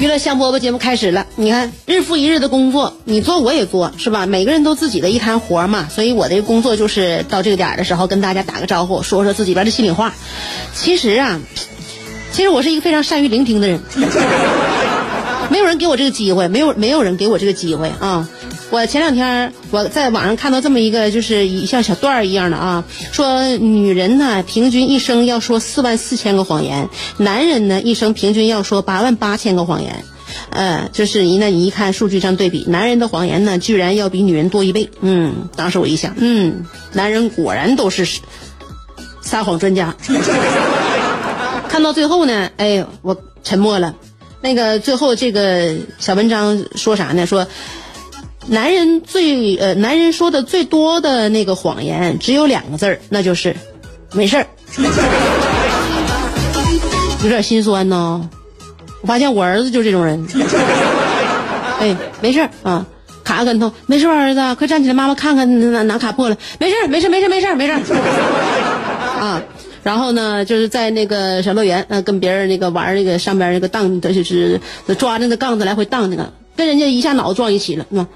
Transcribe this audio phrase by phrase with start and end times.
[0.00, 4.24] 娱乐香饽饽节目开始了，你看日复一日的工作，你做我也做，是吧？
[4.24, 10.14] 每个人都自己的一摊活嘛，所以我的工作就是到这个点儿的时候跟大家打个招呼，说说自己边的心里话。
[10.74, 11.38] 其实啊，
[12.32, 13.82] 其实我是一个非常善于聆听的人，
[15.52, 18.26] 没有人给我这个机会，没有没有人给我这个机会啊。
[18.70, 30.04] 我前两天我在网上看到这么一个，就是一像小段儿一样的啊，说女人呢平均一生要说四万四千个谎言，男人呢一生平均要说八万八千个谎言。
[30.50, 34.88] 呃，就是你呢，你一看数据上对比，男人的谎言呢居然要比女人多一倍。
[35.00, 38.06] 嗯，当时我一想，嗯，男人果然都是
[39.20, 39.96] 撒谎专家。
[41.68, 43.96] 看到最后呢，哎，我沉默了。
[44.40, 47.26] 那个最后这个小文章说啥呢？
[47.26, 47.48] 说。
[48.46, 53.54] 男人最呃，男人说的最多的那个谎言只有两个字儿，那就是
[54.12, 54.46] 没事儿，
[57.22, 58.28] 有点心酸呢。
[59.02, 60.26] 我发现我儿子就这种人，
[61.80, 62.84] 哎，没事儿啊，
[63.24, 67.80] 卡个跟头，没事吧，儿子，快站起来，妈妈看看哪哪卡破了，没事儿，没事儿，没事儿，没事儿，没事儿，
[69.20, 69.42] 啊，
[69.82, 74.60] 然后呢，就是在那个小乐园，呃，跟别人那个玩那个上边那个荡，就是
[74.98, 78.06] 抓着那个杠子来回荡那个，跟人家一下脑子撞一起了，是吧？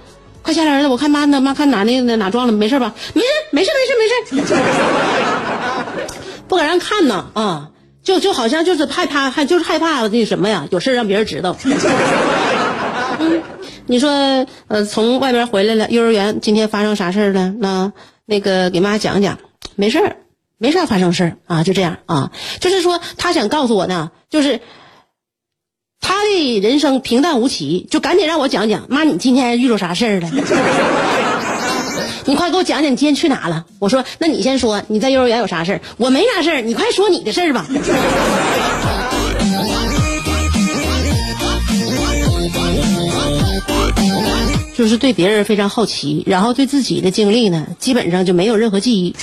[0.44, 0.88] 快下来，儿子！
[0.88, 2.94] 我看妈呢，妈看哪那哪撞了，没事吧？
[3.14, 3.70] 没事，没事，
[4.30, 4.54] 没事，没事。
[6.46, 7.70] 不敢让看呢啊，
[8.02, 11.56] 就就好像就是害怕，还就是害怕那什么呀，有事让别人知道。
[13.20, 13.42] 嗯，
[13.86, 17.54] 你说呃，从外边回来了，幼儿园今天发生啥事儿了？
[17.58, 17.92] 那
[18.26, 19.38] 那个给妈讲讲，
[19.76, 20.16] 没事儿，
[20.58, 24.60] 没啥发生事儿啊，就这样啊，就是说他想告诉我呢，就是。
[26.06, 28.84] 他的人生平淡无奇，就赶紧让我讲讲。
[28.90, 30.28] 妈，你今天遇着啥事儿了？
[32.26, 33.64] 你快给我讲讲，你今天去哪了？
[33.78, 35.80] 我说，那你先说，你在幼儿园有啥事儿？
[35.96, 37.66] 我没啥事儿，你快说你的事儿吧。
[44.76, 49.16] 就是对别人非常好奇，然后对自己的经历呢，基本上就没有任何记忆。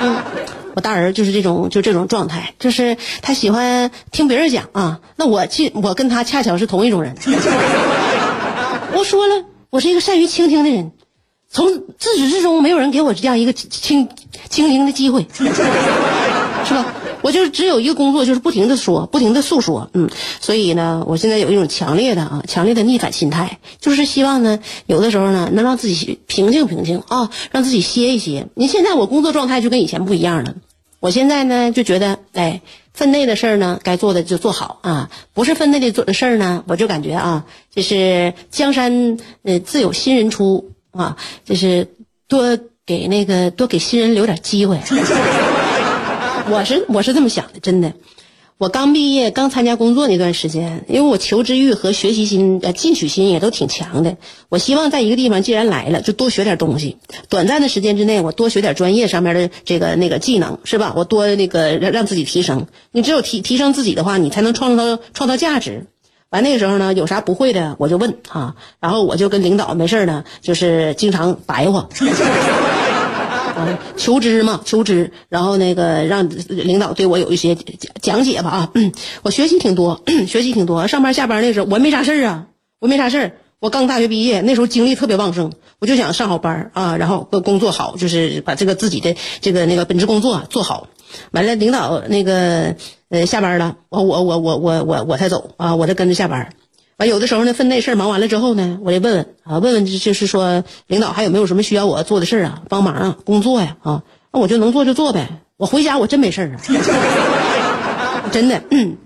[0.00, 0.16] 嗯。
[0.74, 5.00] 我大儿就是这种，就这种状态，就是他喜欢听别人讲啊。
[5.16, 7.14] 那我去，我跟他恰巧是同一种人。
[8.92, 10.92] 我说了，我是一个善于倾听的人，
[11.48, 11.66] 从
[11.98, 14.08] 自始至终没有人给我这样一个倾
[14.48, 16.86] 倾听的机会， 是吧？
[17.22, 19.90] 我就只有一个工作，就是不停的说，不停的诉说。
[19.92, 20.08] 嗯，
[20.40, 28.48] 所以呢，我现在有一种强烈的啊，强烈的逆反心态，就是希望呢，有的时候呢，能让自己平静平静啊，让自己歇一歇。
[28.54, 30.54] 你现在我工作状态就跟以前不一样了。
[31.00, 32.60] 我现在呢就觉得，哎，
[32.92, 41.88] 分内的事儿呢，该做的就做好啊；不是分内的做的事儿呢，我就感觉啊，就是江山呃自有新人出啊，就是
[42.28, 44.78] 多给那个多给新人留点机会。
[46.50, 47.92] 我是我是这么想的，真的。
[48.58, 54.18] 我刚毕业，刚参加工作那段时间，因为我求知欲和学习心、呃进取心也都挺强的。
[54.50, 56.98] 我希望在一个地方，既然来了，就多学点东西。
[57.30, 60.92] 短暂的时间之内，我多学点专业上面的这个那个技能，是吧？
[60.94, 62.66] 我多那个让让自己提升。
[62.92, 65.86] 你只有提提升自己的话，你才能创造创造价值。
[66.28, 68.56] 完那个时候呢，有啥不会的，我就问啊。
[68.78, 71.88] 然后我就跟领导没事呢，就是经常白话。
[73.50, 77.56] 啊求知嘛，求知，然后那个让领导对我有一些
[78.00, 78.72] 讲解吧啊，
[79.22, 80.86] 我学习挺多， 学习挺多。
[80.86, 82.46] 上班下班那时候我没啥事儿啊，
[82.80, 83.32] 我没啥事儿。
[83.60, 90.88] 我刚大学毕业，那时候精力特别旺盛，我就想上好班啊，然后工作好，就是把这个自己的这个那个本职工作做好。
[91.32, 92.74] 完了，领导那个
[93.10, 96.54] 呃下班了，我我我我我我我才走啊，我再跟着下班。
[97.00, 105.40] 完有的时候呢，分内事忙完了之后呢，我就问问啊，问问就是说领导还有没有什么需要我做的事啊，帮忙啊，工作呀啊，那我就能做就做呗。
[105.56, 106.60] 我回家我真没事啊，
[108.30, 108.98] 真的嗯。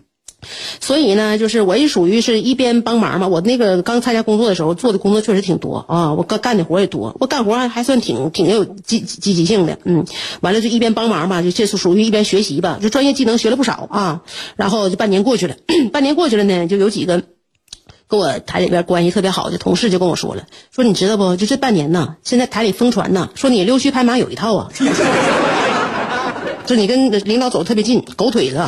[0.81, 3.29] 所以呢，就是我也属于是一边帮忙嘛。
[3.29, 10.05] 我那个刚参加工作的时候，做的工作确实挺多啊，我干干的活也多，我干活还算挺挺有积积极性的，嗯。
[10.41, 14.23] 完了就一边帮忙吧，就这属于一边学习吧，就专业技能学了不少啊。
[14.57, 15.55] 然后就半年过去了，
[15.93, 17.23] 半年过去了呢，就有几个
[18.07, 21.37] 跟我台里边关系特别好的同事就跟我说了，说你知道不？
[21.37, 24.71] 就这半年呢，现在台里疯传呢，说你溜须拍马有一套啊，
[26.67, 28.61] 就你跟领导走的特别近，狗腿子。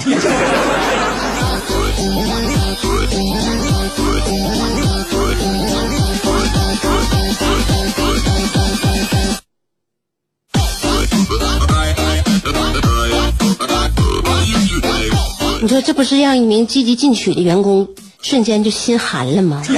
[15.63, 17.89] 你说这不是让一名积极进取的员工
[18.21, 19.63] 瞬间就心寒了吗？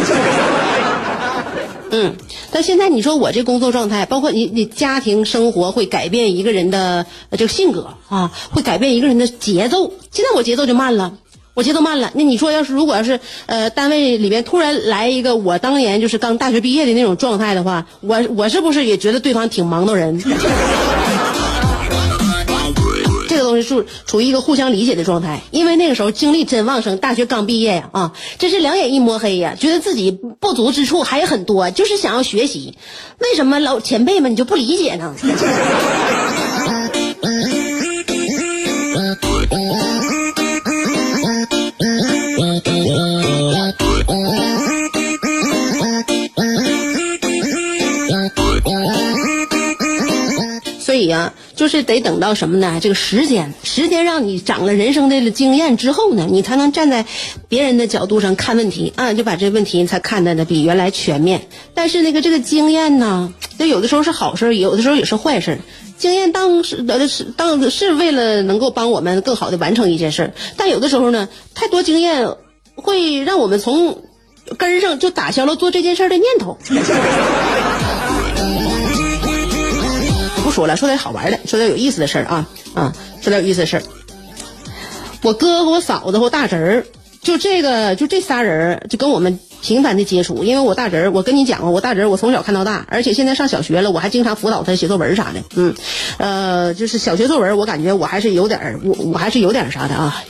[1.90, 2.14] 嗯，
[2.50, 9.90] 但现在你说我这工作状态，包括你你家庭生活会改变一个人的这个性格啊，会改变一个人的节奏。
[10.10, 11.14] 现在我节奏就慢了，
[11.54, 12.10] 我节奏慢了。
[12.14, 20.20] 那你说要是如果要是呃单位里面突然来一个我当年就是刚大学毕业的那种状态的话，我我是不是也觉得对方挺忙的人？
[23.62, 32.76] 处处于一个互相理解的状态，因为那个时候精力真旺盛，大学刚毕业呀，啊，真是两眼一抹黑呀，觉得自己不足之处还有很多，就是想要学习。
[33.18, 35.14] 为什么老前辈们你就不理解呢？
[51.68, 52.78] 是得等到什么呢？
[52.82, 57.06] 这个时间，时间让你长了人生的经验之后呢，你才能站在
[57.48, 61.48] 别人的角度上看问题啊，就把这问题才看待的比原来全面。
[61.74, 65.58] 但是那个这个经验呢，这有的时候是好事，有的时候也是坏事。
[65.96, 72.28] 经验当是呃是当是为了能够帮我们更好的完成一件事儿，但有的时候呢，太多经验
[72.76, 74.02] 会让我们从
[74.56, 76.56] 根上就打消了做这件事儿的念头。
[80.58, 82.44] 说了，说点好玩的，说点有意思的事儿啊
[82.74, 83.82] 啊，说点有意思的事儿。
[85.22, 86.84] 我哥和我嫂子和我大侄儿，
[87.22, 95.74] 就这个就这仨人就跟我们频繁的接触，因为我大侄儿，我跟你讲过，我大侄儿我从小看到大，而且现在上小学了，我还经常辅导他写作文啥的，嗯，
[96.18, 100.24] 呃，就是小学作文，我感觉我还是有点儿，我我还是有点儿啥的啊，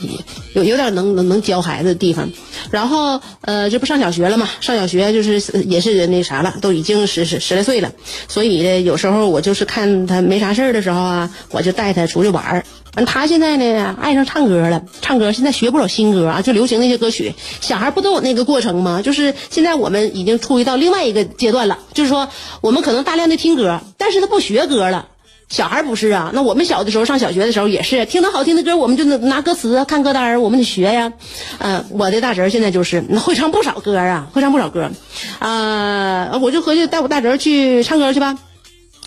[0.53, 2.29] 有有点能能能教孩子的地方。
[2.71, 4.49] 然后呃，这不上小学了嘛？
[4.61, 7.91] 上小学就是也是那啥了，都已经十十十来岁了，
[8.27, 12.63] 所以呢，有时候我就是看他没啥事儿的时候啊，我就带他出去玩儿。
[12.95, 17.35] 完，他现在呢爱上唱歌了，唱歌现在学不少新歌啊，就流行那些歌曲。
[17.61, 19.01] 小孩不都有那个过程吗？
[19.03, 22.29] 就是是现在我们已经处于到另外一个阶段了，就是说
[22.61, 25.07] 我们可能大量的听歌，但是他不学歌了。
[25.49, 31.11] 小孩不是啊，那我们小的时候上小学的时候也是，听到好听的歌，我们就拿歌词看歌单儿，我们得学呀。
[31.57, 34.91] 嗯、我的大侄儿现在就是会唱不少歌啊，会唱不少歌。
[35.39, 38.37] 啊、我就合计带我大侄儿去唱歌去吧。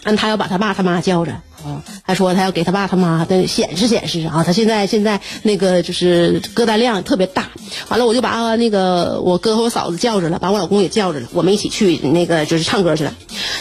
[0.05, 1.33] 嗯，他要把他爸他妈叫着
[1.65, 7.51] 啊，他说他要给他爸他妈的显示显示啊，他现在现在那个就是歌单量特别大。
[7.89, 13.15] 完了，我就把那个我哥和我嫂子叫着了，把我老公也叫着了，我们一起去那个就是唱歌去了，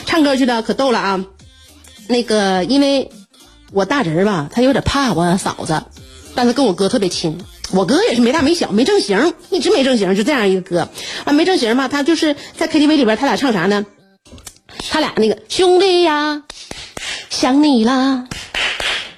[0.05, 1.25] 唱歌去了可逗了啊。
[2.07, 3.11] 那个，因为
[3.71, 5.83] 我大侄儿吧，他有点怕我嫂子，
[6.33, 7.38] 但是跟我哥特别亲。
[7.73, 10.89] 我哥也是没大没小，没正形，一直没正形，就这样一个哥
[11.23, 11.88] 啊，没正形嘛。
[11.88, 13.85] 他就是在 KTV 里边，他俩唱啥呢？
[14.89, 16.43] 他俩那个兄弟呀，
[17.29, 18.27] 想你啦。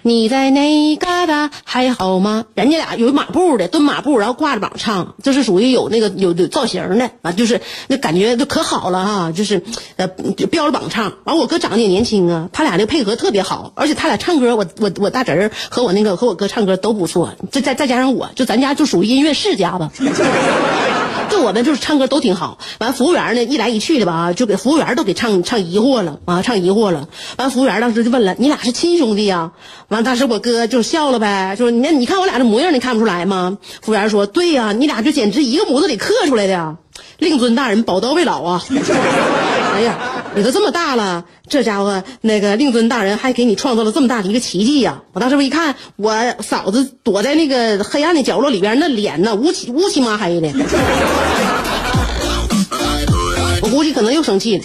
[0.05, 2.43] 你在那旮瘩还好吗？
[2.55, 9.63] 人家俩有马步的，蹲马步，然后挂着膀唱，就是属于有那个有有造型的啊，就是那感觉就可好了哈，就是
[9.95, 11.13] 呃标着膀唱。
[11.23, 19.89] 完我哥长得也年轻啊，他俩那配合特别好，而且他俩唱歌，我我我大侄儿和我那个和我哥唱歌都不错，再再再加上我就咱家就属于音乐世家吧。
[21.29, 27.07] 就我们就是唱歌都挺好，完服务员呢一来一去的吧，就给服务员都给唱唱疑惑了啊，唱疑惑了。
[27.37, 29.51] 完服务员当时就问了：“你俩是亲兄弟呀？”
[29.93, 36.77] 完当时我哥就笑了呗，说：“你你看我俩这模样，你看不出来吗？”服务员说：“对呀、你俩就简直一个模子里刻出来的呀。”
[37.17, 38.63] 令尊大人宝刀未老啊！
[39.73, 39.97] 哎呀，
[40.35, 50.51] 你都这么大了，这家伙那个令尊大人还给你创造了这么大的一个奇迹呀、我当时我一看，我嫂子躲在那个黑暗的角落里边，那脸呢乌漆乌漆麻黑的。
[53.61, 54.63] 我估计可能又生气了，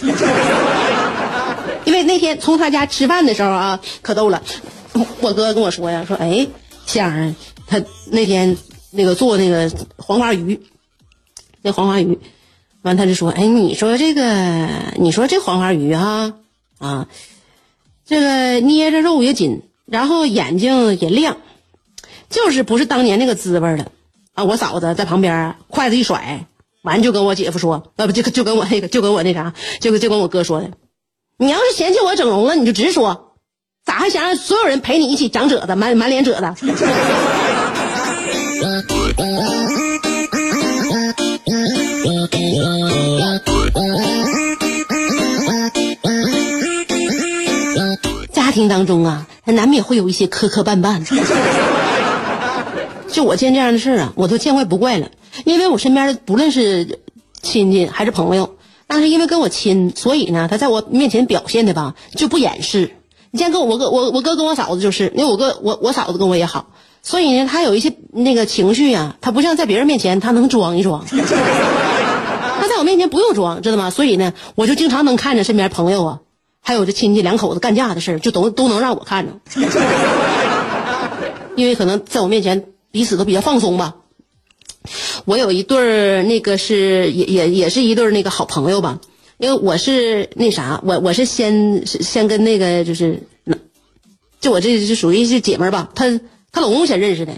[1.84, 4.42] 因为那天从他家吃饭的时候啊，可逗了。
[5.20, 6.46] 我哥跟我说呀，说哎，
[6.86, 7.34] 香儿，
[7.66, 8.56] 他那天
[8.90, 10.60] 那个做那个黄花鱼，
[11.62, 12.18] 那黄花鱼，
[12.82, 16.34] 完他就说，哎，你说这个，你说这黄花鱼哈
[16.78, 17.08] 啊，
[18.06, 21.36] 这个捏着肉也紧，然后眼睛也亮，
[22.30, 23.92] 就是不是当年那个滋味了。
[24.34, 26.46] 啊，我嫂子在旁边筷子一甩，
[26.82, 30.70] 完就跟我姐夫说，呃不就就跟我那个就跟我那啥，就就跟我哥说的，
[31.36, 33.27] 你要是嫌弃我整容了，你就直说，
[33.88, 36.46] 咋还想让所有人陪你一起长褶子，满满脸褶子？
[48.30, 51.02] 家庭当中啊，难免会有一些磕磕绊绊。
[53.08, 55.08] 就我见这样的事啊，我都见怪不怪了。
[55.46, 57.00] 因为我身边的不论是
[57.40, 62.90] 亲戚还是朋友，那是因为跟我亲，所以呢，他在我面前表现的吧就不掩饰。
[63.38, 66.70] 你像跟我哥，我我哥跟我嫂子就是，因为我哥我我嫂子跟我也好，
[67.04, 71.06] 所以呢，他有一些那个情绪啊，他不像在别人面前他能装一装，
[72.58, 73.90] 他在我面前不用装，知道吗？
[73.90, 76.18] 所以呢，我就经常能看着身边朋友啊。
[76.60, 79.34] 还有这亲戚两口子干架的事，就都都能让我看着，
[81.54, 83.94] 因为可能在我面前彼此都比较放松吧。
[85.24, 88.98] 我有一对儿那个是也也也是一对儿那个好朋友吧，
[89.38, 93.22] 因为我是那啥，我我是先先跟那个就是，
[94.40, 97.34] 就我这是属于是姐们儿吧，她她老公先认识的，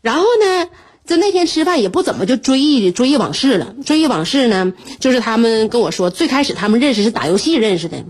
[0.00, 0.70] 然后呢，
[1.06, 8.04] 就那天吃饭也不怎么就追忆追忆往事了，追忆往事呢，就是他们跟我说，最开始他们认识是打游戏认识的。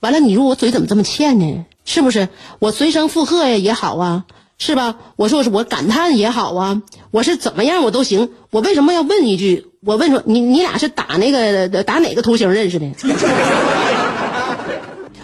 [0.00, 1.66] 完了，你说我嘴怎么这么欠呢？
[1.84, 2.28] 是不是？
[2.58, 4.24] 我随声附和呀也好啊，
[4.56, 4.96] 是吧？
[5.16, 8.30] 我说我是我感叹也好啊，我是怎么样我都行。
[8.50, 9.66] 我为什么要问一句？
[9.86, 12.86] 我问说你你俩是打那个打哪个图形认识的？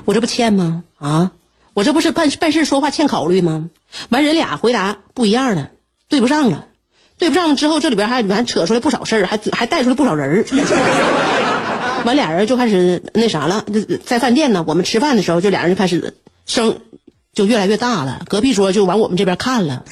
[0.07, 0.85] 我这不欠吗？
[0.99, 1.33] 啊，
[1.75, 3.71] 我这不是办办事说话欠考虑吗？
[4.09, 5.71] 完人俩回答不一样了，
[6.09, 6.67] 对不上了，
[7.19, 10.45] 对不上之后这里边还还扯出来不少事儿，还还带出来不少人。
[12.07, 13.65] 完，俩人就开始那啥了，
[14.05, 14.65] 在饭店呢。
[14.67, 16.15] 我们吃饭的时候，就俩人就开始
[16.47, 16.79] 声
[17.33, 18.23] 就越来越大了。
[18.29, 19.85] 隔壁桌就往我们这边看了，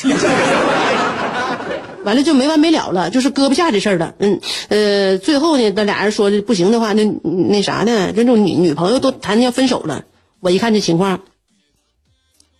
[2.04, 4.14] 完了就没完没了了，就是搁不下这事儿了。
[4.18, 8.12] 嗯呃，最后呢，那俩人说的不行的话，那那啥呢？
[8.12, 10.04] 这种女女朋友都谈的要分手了。
[10.40, 11.20] 我一看这情况，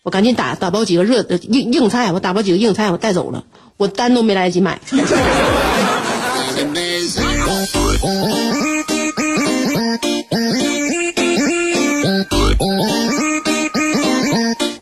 [0.02, 3.44] 我赶紧打打包几个热硬硬菜，我打包几个硬菜，我带走了。
[3.76, 4.78] 我单都没来得及买。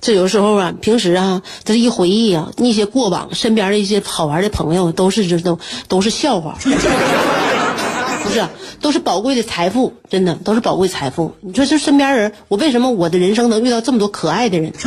[0.08, 6.56] 这有时候啊，平时啊，这一回忆啊，那些过往身边的一些好玩的朋友，都是这都都是笑话，
[8.24, 8.42] 不是，
[8.80, 11.34] 都是宝贵的财富，真的都是宝贵财富。
[11.42, 14.72] 你说这身边人，我为什么我的人生能遇到这么多可爱的人？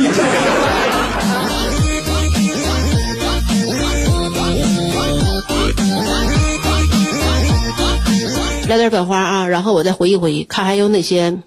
[8.66, 11.38] 来点本花啊，然后我再回忆回忆，看还有哪些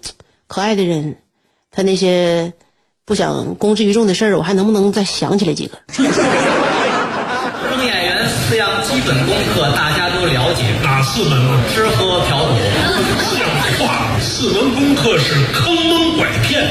[0.46, 1.18] 可爱的人，
[1.70, 2.54] 他那些。
[3.08, 5.78] 不想公之于众的事儿，我还能不能再想起来几个？
[5.94, 6.04] 说
[7.84, 11.62] 演员四样基本功课大家都了解，哪四门啊？
[11.72, 12.56] 吃喝嫖赌。
[13.38, 13.46] 像
[13.78, 16.68] 话，四门功课是坑蒙拐骗。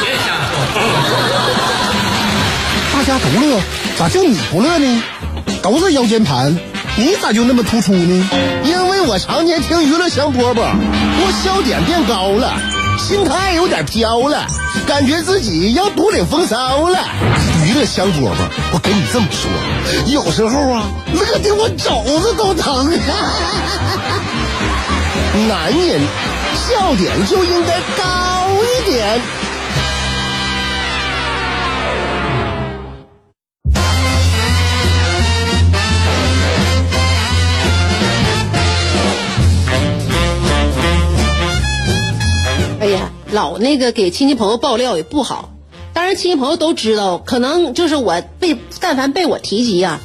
[0.00, 0.58] 别瞎说。
[2.92, 3.60] 大家都乐，
[3.96, 5.00] 咋就你不乐呢？
[5.62, 6.58] 都是腰间盘，
[6.96, 8.28] 你咋就那么突出呢？
[8.64, 12.52] 因为我常年听娱乐香饽饽，我笑点变高了。
[12.98, 14.46] 心态有点飘了，
[14.86, 16.98] 感觉自己要独领风骚了。
[17.64, 18.32] 娱乐香饽饽，
[18.72, 19.50] 我跟你这么说，
[20.10, 22.90] 有时候啊，乐的我肘子都疼。
[25.48, 26.00] 男人
[26.54, 29.20] 笑点就应该高一点。
[43.36, 45.52] 老那个给亲戚朋友爆料也不好，
[45.92, 50.00] 当然亲戚朋友都知道，可能就是我被但凡被我提及啊，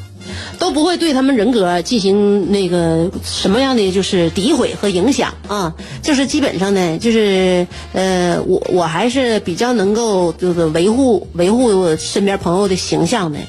[0.59, 5.73] 都不会对他们人格进行那个什么样的就是诋毁和影响啊，
[6.03, 13.39] 就是基本上呢，就是呃，我我还是比较能够就是维护维护我身边朋友的形象的。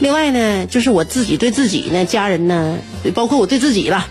[0.00, 2.76] 另外呢，就是我自己对自己呢，家人呢，
[3.14, 4.06] 包括我对自己吧，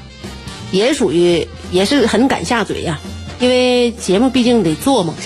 [0.71, 2.99] 也属于也是很敢下嘴呀。
[3.39, 5.13] 因为节目毕竟得做嘛，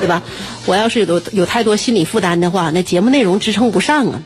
[0.00, 0.22] 对吧？
[0.66, 4.22] 我要是有有太多心理负担的话，那节目内容支撑不上啊。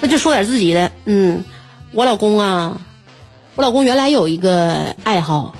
[0.00, 1.44] 那就说点自己的，嗯，
[1.92, 2.80] 我老公啊，
[3.56, 5.54] 我老公原来有一个爱好，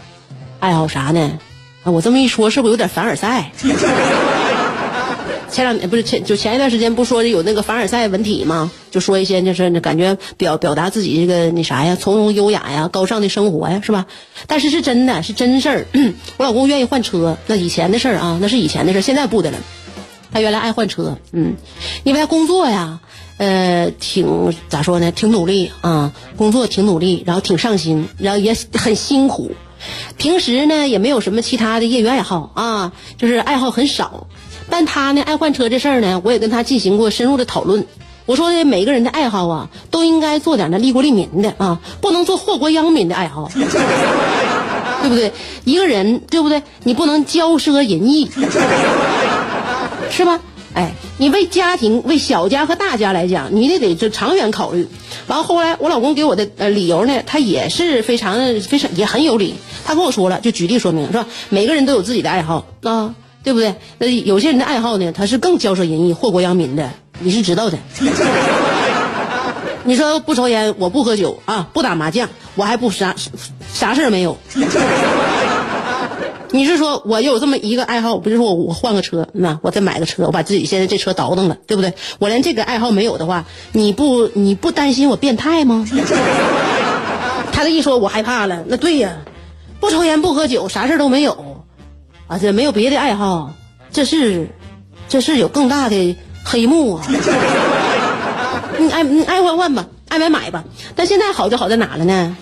[0.60, 1.38] 爱好啥呢？
[1.82, 3.50] 啊，我这么一说，是不是有点凡尔赛？
[5.50, 8.70] 前两年不是前就前一段时间不说有那个凡尔赛文体吗？
[8.90, 14.06] 就说一些就是感觉表表达自己这个那啥呀，从容优雅呀，高尚的生活呀，是吧？
[14.46, 15.86] 但是是真的是真事儿。
[16.38, 19.58] 我老公愿意换车，那以前的事儿啊，那是以前的事儿，现在不的了。
[20.30, 21.54] 他原来爱换车，嗯，
[22.04, 23.00] 因为他工作呀，
[23.38, 25.10] 呃，挺咋说呢？
[25.12, 29.52] 挺努力啊，工作挺努力，然后挺上心，然后也很辛苦。
[30.16, 34.26] 平时呢也没有什么其他的业余爱好啊，就是爱好很少。
[34.70, 37.86] 但他呢爱换车这事儿呢，我也跟他进行过深入的讨论。
[38.26, 45.32] 我说的每个人的爱好啊，都应该做点那利国利民的啊，不能做祸国殃民的爱好， 对不对？
[45.64, 46.62] 一个人对不对？
[46.84, 48.30] 你不能骄奢淫逸，
[50.10, 50.38] 是吧？
[50.74, 54.86] 哎，你为家庭、为小家和大家来讲，你得得这长远考虑。
[55.26, 59.54] 完后后来我老公给我的呃理由呢，他也是非常非常也很有理。
[59.86, 61.26] 他跟我说了，就举例说明是吧？
[61.48, 63.14] 每个人都有自己的爱好啊，
[63.48, 63.76] 对不对？
[63.96, 67.78] 那有些人的爱好呢，他是更骄奢淫逸、祸国殃民的，你是知道的。
[69.84, 73.14] 你说不抽烟，我不喝酒啊，不打麻将，我还不啥
[73.72, 74.36] 啥事儿没有。
[76.50, 81.94] 你是说我有这么一个爱好，不是说我我换个车，那我再买个车，我把自己现在这车倒腾了，对不对？
[82.18, 85.88] 我连这个爱好没有的话，你不你不担心我变态吗？
[87.50, 88.62] 他这一说，我害怕了。
[88.66, 89.20] 那对呀，
[89.80, 91.57] 不抽烟不喝酒，啥事都没有，
[92.28, 93.54] 啊，这没有别的爱好，
[93.90, 94.48] 这是
[95.08, 97.06] 这是有更大的黑幕啊！
[98.78, 100.62] 你爱你爱换换吧，爱买买吧。
[100.94, 102.36] 但现在好就好在哪了呢？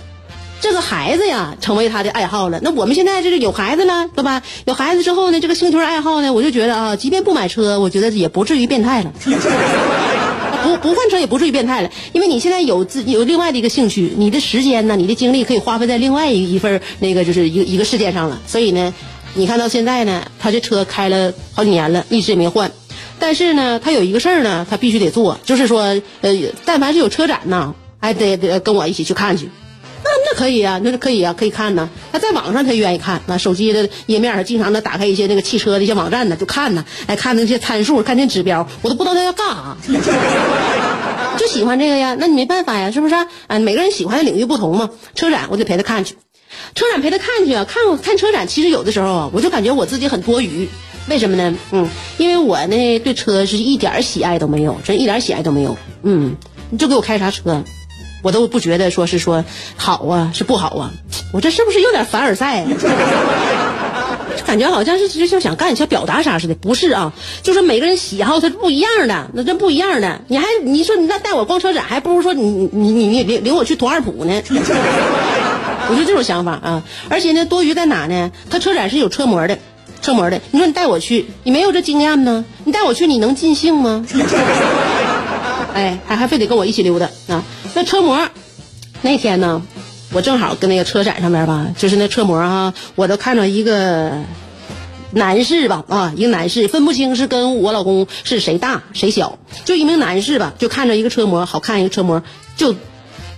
[0.61, 2.59] 这个孩子呀，成为他的爱好了。
[2.63, 4.43] 那我们现在这是有孩子了，对吧？
[4.65, 9.13] 有孩子之后呢，这个兴趣爱好呢，我就觉得啊，即便不买车，我觉得也不至于变态了。
[10.67, 18.41] 不不换车也不至于变态了，因为你现在有自有另外的一个兴趣，你的时间呢，你的精力可以花费在另外一一份那个就是一个一个事件上了。
[18.49, 18.93] 所以呢，
[19.37, 22.71] 你看到现在呢，他这车开了好几年了，一直也没换。
[23.19, 29.51] 但是呢，他有一个事儿呢，他必须得做，就是说，呃，但凡是有车展呢，还得得跟我一起去看去。
[30.03, 31.91] 那那可以啊，那是可以啊，可以看呢。
[32.13, 39.77] 他在网上他愿意看，那手机的页面他经常的打开一些那个汽车的一些网站呢，就看呢，哎，看那些参数，看那指标，我都不知道他要干啥，
[41.37, 42.17] 就喜欢这个呀。
[42.19, 43.15] 那你没办法呀，是不是？
[43.15, 44.89] 啊，每个人喜欢的领域不同嘛。
[45.15, 46.17] 车展我就陪他看去，
[46.77, 50.69] 车展陪他看去啊，看看车展，其实有的时候，我就感觉我自己很多余。
[51.09, 51.57] 为什么呢？
[51.71, 55.77] 嗯，因为我呢对车是一点喜爱都没有，真一点喜爱都没有。
[56.03, 56.37] 嗯，
[56.69, 57.65] 你就给我开啥车？
[58.23, 59.45] 我都不觉得说是说
[59.77, 60.93] 好啊，是不好啊，
[61.33, 62.67] 我这是不是有点凡尔赛？
[64.45, 67.13] 感觉好像是就像想干想表达啥似的，不是啊？
[67.43, 70.21] 就是每个人喜好它不一样的，那真不一样的。
[70.29, 74.43] 你还你说你那带我逛车展，还不如说你你你你领领我去图二普呢。
[75.89, 78.31] 我就这种想法啊，而且呢，多余在哪呢？
[78.51, 79.59] 他车展是有车模的，
[80.03, 80.41] 车模的。
[80.51, 82.45] 你说你带我去，你没有这经验呢？
[82.65, 84.05] 你带我去，你能尽兴吗？
[85.75, 87.45] 哎，还还非得跟我一起溜达啊？
[87.75, 88.29] 那车模
[89.03, 89.63] 那天呢，
[90.13, 94.23] 我正好跟那个车展上面吧，就是那车模哈，我都看着一个
[95.13, 102.23] 男士吧啊，一个男士分不清是跟我老公是谁大谁小，就一名男士吧，就看着一个车模好看一个车模
[102.57, 102.75] 就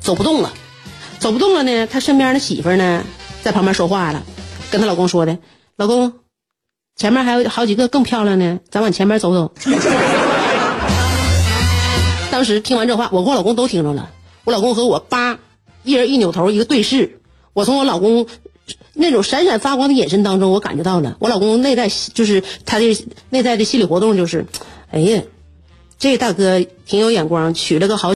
[0.00, 0.52] 走不动了，
[1.18, 3.04] 走不动了呢，他身边的媳妇呢
[3.42, 4.22] 在旁边说话了，
[4.70, 5.38] 跟他老公说的，
[5.76, 6.12] 老公
[6.96, 9.52] 前面还有好几个更漂亮的，咱往前面走走。
[12.30, 14.10] 当时听完这话，我和我老公都听着了。
[14.44, 15.38] 我老公和我叭，
[15.82, 17.20] 一人一扭头，一个对视。
[17.52, 18.26] 我从我老公
[18.92, 24.46] 那种闪闪发光的眼神当中，我感觉到了我老公内在就是他的内在的心理活动就是，
[24.92, 25.22] 哎呀，
[25.98, 28.06] 这大哥挺有眼光，娶了个好。